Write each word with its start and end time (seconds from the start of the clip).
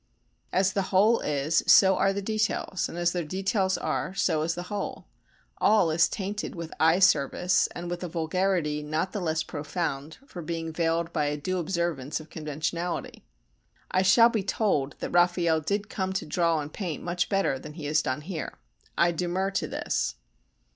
As 0.51 0.73
the 0.73 0.81
whole 0.89 1.19
is, 1.19 1.61
so 1.67 1.95
are 1.95 2.11
the 2.11 2.23
details, 2.23 2.89
and 2.89 2.97
as 2.97 3.11
the 3.11 3.23
details 3.23 3.77
are, 3.77 4.15
so 4.15 4.41
is 4.41 4.55
the 4.55 4.63
whole; 4.63 5.05
all 5.59 5.91
is 5.91 6.09
tainted 6.09 6.55
with 6.55 6.73
eye 6.79 6.97
service 6.97 7.67
and 7.75 7.87
with 7.87 8.03
a 8.03 8.07
vulgarity 8.07 8.81
not 8.81 9.11
the 9.11 9.21
less 9.21 9.43
profound 9.43 10.17
for 10.25 10.41
being 10.41 10.73
veiled 10.73 11.13
by 11.13 11.25
a 11.25 11.37
due 11.37 11.59
observance 11.59 12.19
of 12.19 12.31
conventionality. 12.31 13.23
I 13.91 14.01
shall 14.01 14.29
be 14.29 14.41
told 14.41 14.95
that 15.01 15.11
Raffaelle 15.13 15.61
did 15.61 15.87
come 15.87 16.13
to 16.13 16.25
draw 16.25 16.61
and 16.61 16.73
paint 16.73 17.03
much 17.03 17.29
better 17.29 17.59
than 17.59 17.73
he 17.73 17.85
has 17.85 18.01
done 18.01 18.21
here. 18.21 18.57
I 18.97 19.11
demur 19.11 19.51
to 19.51 19.67
this. 19.67 20.15